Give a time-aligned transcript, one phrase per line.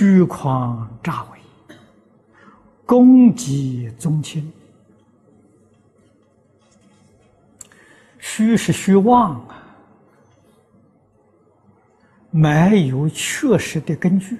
[0.00, 1.38] 虚狂诈伪，
[2.86, 4.50] 攻击宗亲。
[8.18, 9.62] 虚是虚妄啊，
[12.30, 14.38] 没有确实的根据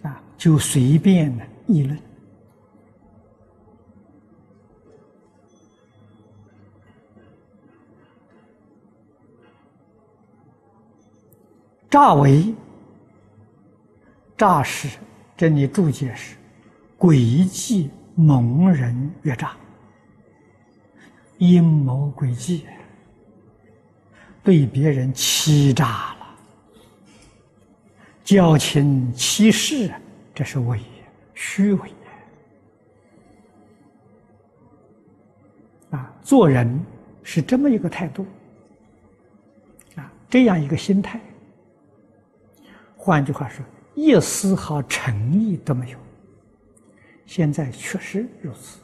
[0.00, 1.98] 啊，就随便的议论。
[11.94, 12.52] 诈为
[14.36, 14.88] 诈是，
[15.36, 16.34] 这里注解是
[16.98, 19.52] 诡计蒙人越诈，
[21.38, 22.66] 阴谋诡计，
[24.42, 26.26] 对别人欺诈了，
[28.24, 29.88] 矫情欺世，
[30.34, 30.80] 这是伪
[31.32, 31.92] 虚伪
[35.90, 36.12] 啊！
[36.24, 36.84] 做人
[37.22, 38.26] 是这么一个态度
[39.94, 41.20] 啊，这样一个心态。
[43.04, 43.62] 换句话说，
[43.94, 45.98] 一丝毫诚意都没有。
[47.26, 48.78] 现在确实如此，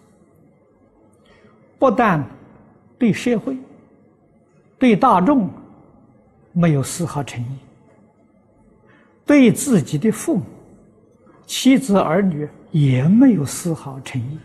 [1.79, 2.23] 不但
[2.99, 3.57] 对社会、
[4.79, 5.49] 对大众
[6.53, 7.59] 没有丝毫诚意，
[9.25, 10.45] 对自己的父母、
[11.47, 14.39] 妻子儿女也没有丝毫诚意。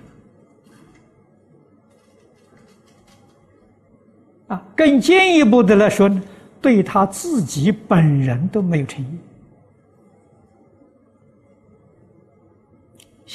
[4.48, 6.22] 啊，更进一步的来说呢，
[6.62, 9.20] 对他自己本人都没有诚意。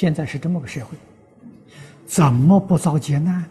[0.01, 0.97] 现在是这么个社会，
[2.07, 3.47] 怎么不遭劫难？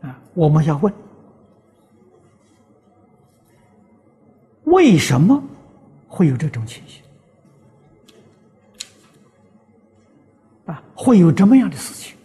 [0.00, 0.92] 啊，我们要问：
[4.64, 5.40] 为什么
[6.08, 7.00] 会有这种情形？
[10.66, 12.16] 啊，会有这么样的事情？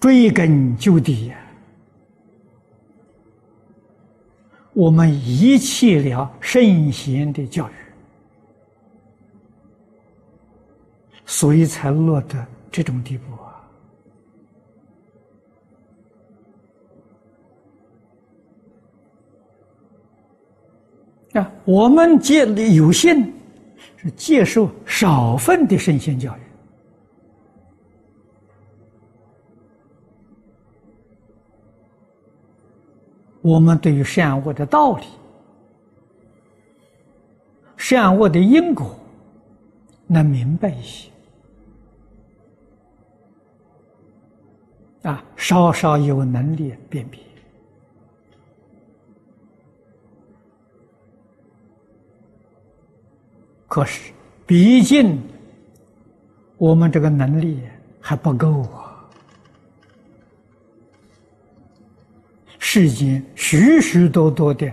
[0.00, 1.38] 追根究底呀！
[4.78, 7.72] 我们遗弃了圣贤的教育，
[11.26, 13.58] 所以才落得这种地步啊！
[21.42, 23.20] 啊，我们建立有限
[23.96, 26.40] 是接受少份的圣贤教育。
[33.40, 35.04] 我们对于善恶的道理、
[37.76, 38.98] 善恶的因果，
[40.06, 41.10] 能明白一些，
[45.02, 47.20] 啊，稍稍有能力辨别。
[53.68, 54.12] 可是，
[54.46, 55.22] 毕竟
[56.56, 57.60] 我们这个能力
[58.00, 58.87] 还不够啊。
[62.70, 64.70] 世间许许多多的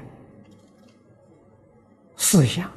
[2.18, 2.70] 思想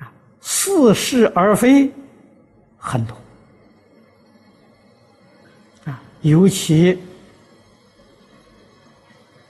[0.00, 1.88] 啊，似是而非
[2.76, 3.16] 很多
[5.84, 6.98] 啊，尤其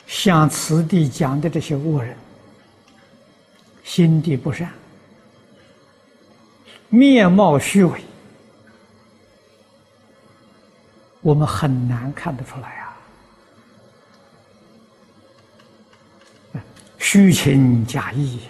[0.07, 2.15] 像此地讲的这些恶人，
[3.85, 4.71] 心地不善，
[6.91, 8.03] 面貌虚伪。
[11.23, 12.69] 我们很难看得出来
[16.53, 16.65] 啊，
[16.99, 18.41] 虚情假意，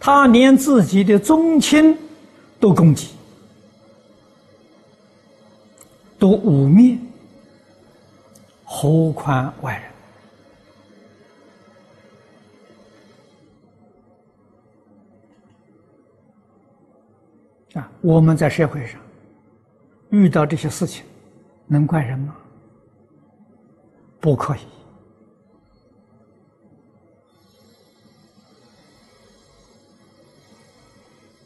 [0.00, 1.96] 他连自己的宗亲
[2.58, 3.10] 都攻击，
[6.18, 6.98] 都污蔑，
[8.64, 9.93] 何况外人？
[17.74, 19.00] 啊，我们在社会上
[20.10, 21.04] 遇到这些事情，
[21.66, 22.36] 能怪人吗？
[24.20, 24.60] 不可以。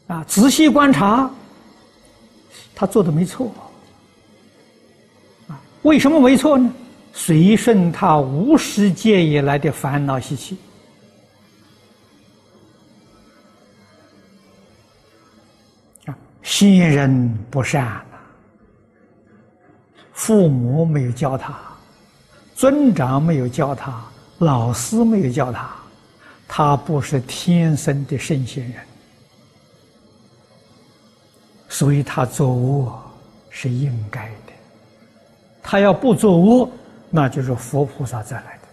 [0.07, 1.29] 啊，仔细观察，
[2.75, 3.51] 他做的没错。
[5.47, 6.71] 啊，为什么没错呢？
[7.11, 10.57] 随顺他无始界以来的烦恼习气。
[16.49, 18.17] 心人不善呐，
[20.13, 21.55] 父母没有教他，
[22.55, 24.03] 尊长没有教他，
[24.39, 25.69] 老师没有教他，
[26.47, 28.83] 他不是天生的圣贤人，
[31.69, 32.99] 所以他作恶
[33.51, 34.53] 是应该的。
[35.61, 36.69] 他要不作恶，
[37.11, 38.67] 那就是佛菩萨再来的，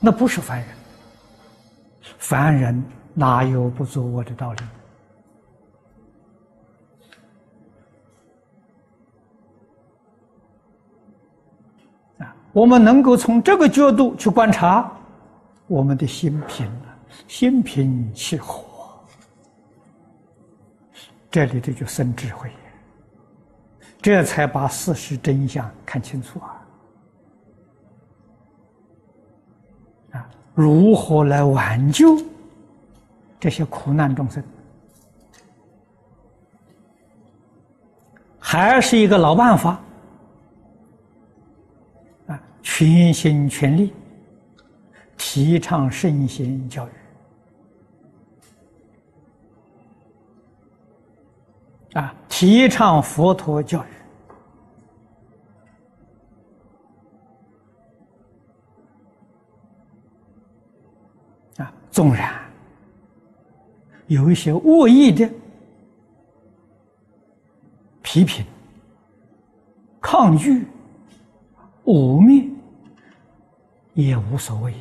[0.00, 0.68] 那不是凡人。
[2.18, 2.84] 凡人
[3.14, 4.62] 哪有不作恶的道理？
[12.54, 14.90] 我们能够从这个角度去观察，
[15.66, 16.70] 我们的心平，
[17.26, 18.62] 心平气和，
[21.32, 22.48] 这里头就生智慧，
[24.00, 26.62] 这才把事实真相看清楚啊！
[30.12, 32.16] 啊，如何来挽救
[33.40, 34.40] 这些苦难众生？
[38.38, 39.80] 还是一个老办法。
[42.66, 43.92] 全心全力
[45.18, 46.90] 提倡圣贤教育
[51.92, 53.84] 啊，提倡佛陀教
[61.56, 62.34] 育啊，纵然
[64.06, 65.30] 有一些恶意的
[68.02, 68.44] 批评、
[70.00, 70.66] 抗拒、
[71.84, 72.43] 污蔑。
[73.94, 74.76] 也无所谓呀，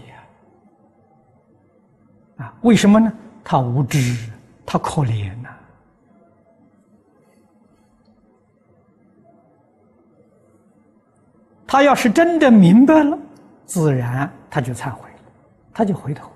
[2.45, 3.13] 啊，为什么呢？
[3.43, 4.29] 他无知，
[4.65, 5.49] 他可怜呐。
[11.67, 13.17] 他要是真的明白了，
[13.65, 15.17] 自然他就忏悔了，
[15.73, 16.29] 他就回头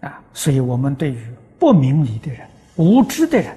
[0.00, 0.08] 了。
[0.08, 2.46] 啊，所以我们对于不明理的人、
[2.76, 3.56] 无知的人。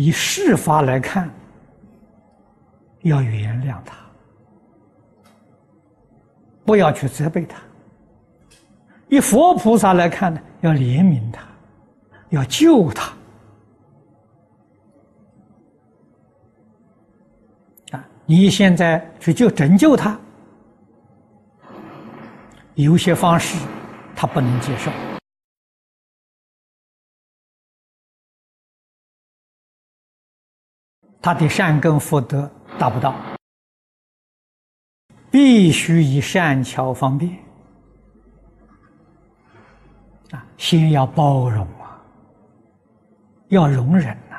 [0.00, 1.30] 以事法来看，
[3.02, 3.94] 要原谅他，
[6.64, 7.58] 不要去责备他；
[9.08, 11.42] 以佛菩萨来看呢，要怜悯他，
[12.30, 13.12] 要救他。
[17.90, 20.18] 啊，你现在去救拯救他，
[22.74, 23.58] 有些方式
[24.16, 24.90] 他不能接受。
[31.22, 33.14] 他的善根福德达不到，
[35.30, 37.30] 必须以善巧方便
[40.30, 40.42] 啊！
[40.56, 42.00] 先要包容啊，
[43.48, 44.36] 要容忍呐。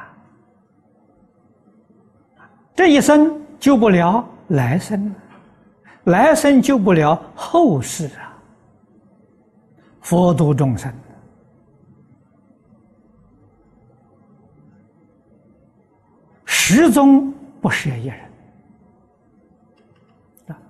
[2.73, 5.13] 这一生救不了来生，
[6.05, 8.33] 来生救不了后世啊！
[10.01, 10.91] 佛度众生。
[16.73, 18.17] 始终不舍一人！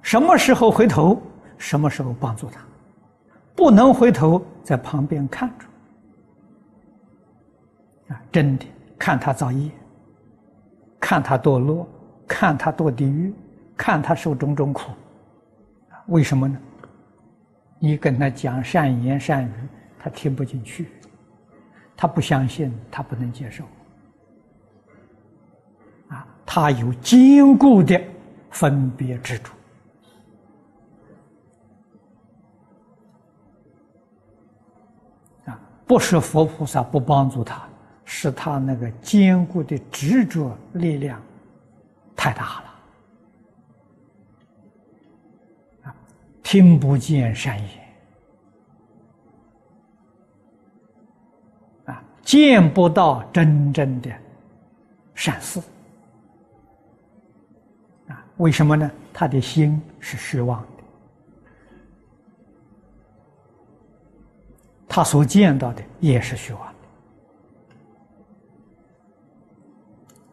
[0.02, 1.22] 什么时候回头，
[1.60, 2.60] 什么时候帮助他，
[3.56, 5.66] 不能回头，在旁边看着
[8.16, 8.20] 啊！
[8.32, 8.66] 真的
[8.98, 9.70] 看他造业，
[11.00, 11.88] 看他堕落，
[12.28, 13.32] 看他堕地狱，
[13.78, 14.92] 看他受种种苦，
[16.08, 16.58] 为什么呢？
[17.78, 19.52] 你跟他讲善言善语，
[20.00, 20.88] 他听不进去，
[21.96, 23.64] 他不相信，他不能接受。
[26.54, 27.98] 他有坚固的
[28.50, 29.56] 分别之处。
[35.46, 35.58] 啊，
[35.88, 37.66] 不是佛菩萨不帮助他，
[38.04, 41.22] 是他那个坚固的执着力量
[42.18, 42.62] 太大
[45.86, 45.96] 了，
[46.44, 47.70] 听不见善言
[51.86, 54.12] 啊，见不到真正的
[55.16, 55.62] 善事。
[58.42, 58.90] 为什么呢？
[59.14, 60.84] 他的心是失望的，
[64.90, 66.80] 他所见到的也是虚妄的，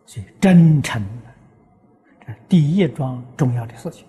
[0.06, 1.04] 所以真诚，
[2.26, 4.06] 这第一桩重要的事情。